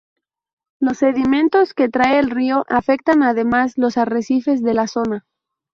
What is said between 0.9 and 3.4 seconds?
sedimentos que trae el río afectan